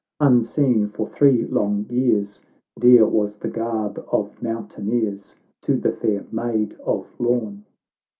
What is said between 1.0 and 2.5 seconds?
three long years,